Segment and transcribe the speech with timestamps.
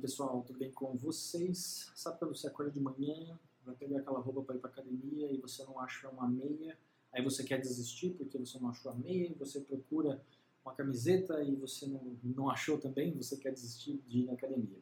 [0.00, 1.88] pessoal, tudo bem com vocês?
[1.94, 5.36] Sabe quando você acorda de manhã, vai pegar aquela roupa para ir para academia e
[5.36, 6.76] você não acha uma meia,
[7.12, 10.20] aí você quer desistir porque você não achou a meia, você procura
[10.64, 14.80] uma camiseta e você não, não achou também, você quer desistir de ir na academia.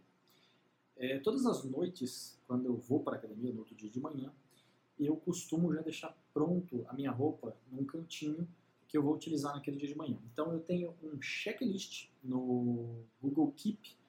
[0.97, 4.33] É, todas as noites, quando eu vou para a academia, no outro dia de manhã,
[4.99, 8.49] eu costumo já deixar pronto a minha roupa num cantinho
[8.89, 10.17] que eu vou utilizar naquele dia de manhã.
[10.33, 14.00] Então eu tenho um checklist no Google Keep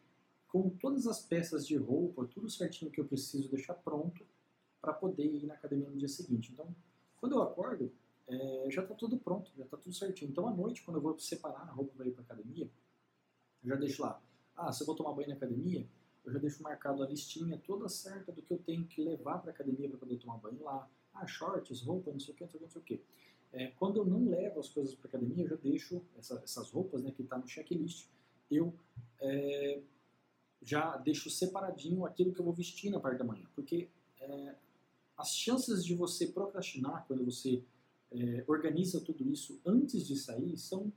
[0.52, 4.26] com todas as peças de roupa, tudo certinho que eu preciso deixar pronto
[4.82, 6.52] para poder ir na academia no dia seguinte.
[6.52, 6.76] Então,
[7.22, 7.90] quando eu acordo,
[8.28, 10.30] é, já está tudo pronto, já está tudo certinho.
[10.30, 12.70] Então, à noite, quando eu vou separar a roupa para ir para academia,
[13.64, 14.22] eu já deixo lá.
[14.54, 15.88] Ah, se eu vou tomar banho na academia,
[16.26, 19.52] eu já deixo marcado a listinha toda certa do que eu tenho que levar para
[19.52, 20.90] academia para poder tomar banho lá.
[21.14, 23.04] Ah, shorts, roupa, não sei o que, não sei o que, não sei o que.
[23.54, 27.04] É, quando eu não levo as coisas para academia, eu já deixo essa, essas roupas,
[27.04, 28.08] né, que está no checklist,
[28.50, 28.74] eu
[29.20, 29.82] é,
[30.62, 34.56] já deixo separadinho aquilo que eu vou vestir na parte da manhã, porque é,
[35.18, 37.64] as chances de você procrastinar quando você
[38.12, 40.92] é, organiza tudo isso antes de sair são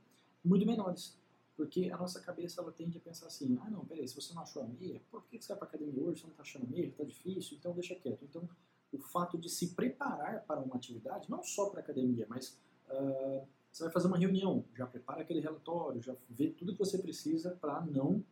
[0.45, 1.17] muito menores.
[1.57, 4.43] Porque a nossa cabeça ela tende a pensar assim: ah, não, peraí, se você não
[4.43, 6.21] achou a meia, por que você vai para academia hoje?
[6.21, 6.89] Você não está achando a meia?
[6.89, 7.57] Está difícil?
[7.57, 8.25] Então deixa quieto.
[8.25, 8.49] Então,
[8.93, 13.85] o fato de se preparar para uma atividade, não só para academia, mas uh, você
[13.85, 17.81] vai fazer uma reunião, já prepara aquele relatório, já vê tudo que você precisa para
[17.87, 18.25] não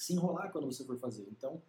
[0.00, 1.28] se enrolar quando você for fazer.
[1.30, 1.60] Então,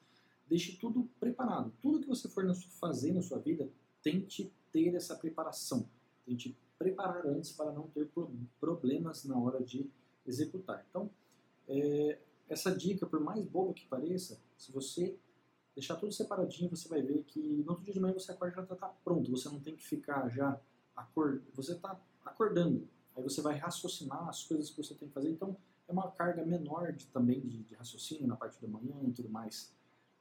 [0.48, 1.70] deixe tudo preparado.
[1.82, 2.46] Tudo que você for
[2.80, 3.70] fazer na sua vida,
[4.02, 5.86] tente ter essa preparação.
[6.26, 8.09] Tente preparar antes para não ter
[8.58, 9.86] problemas na hora de
[10.26, 10.86] executar.
[10.90, 11.09] Então,
[11.68, 15.18] é, essa dica, por mais boba que pareça, se você
[15.76, 18.64] deixar tudo separadinho, você vai ver que no outro dia de manhã você acorda já
[18.64, 19.30] está tá pronto.
[19.30, 20.58] Você não tem que ficar já
[20.96, 21.44] acordando.
[21.54, 22.88] Você está acordando.
[23.14, 25.30] Aí você vai raciocinar as coisas que você tem que fazer.
[25.30, 25.58] Então,
[25.92, 29.30] é uma carga menor de, também de, de raciocínio na parte da manhã e tudo
[29.30, 29.73] mais.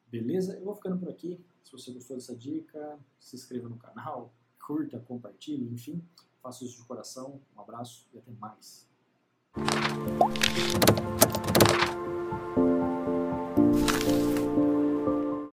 [0.08, 0.54] Beleza?
[0.54, 1.40] Eu vou ficando por aqui.
[1.62, 6.04] Se você gostou dessa dica, se inscreva no canal, curta, compartilhe, enfim.
[6.42, 7.40] Faço isso de coração.
[7.56, 8.88] Um abraço e até mais.